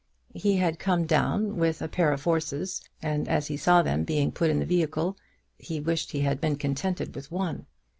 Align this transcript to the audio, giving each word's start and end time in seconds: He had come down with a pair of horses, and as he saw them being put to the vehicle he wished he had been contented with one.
He 0.33 0.57
had 0.57 0.79
come 0.79 1.05
down 1.05 1.57
with 1.57 1.79
a 1.79 1.87
pair 1.87 2.11
of 2.11 2.23
horses, 2.23 2.81
and 3.03 3.27
as 3.27 3.45
he 3.49 3.55
saw 3.55 3.83
them 3.83 4.03
being 4.03 4.31
put 4.31 4.47
to 4.47 4.53
the 4.55 4.65
vehicle 4.65 5.15
he 5.59 5.79
wished 5.79 6.11
he 6.11 6.21
had 6.21 6.41
been 6.41 6.55
contented 6.55 7.13
with 7.13 7.31
one. 7.31 7.67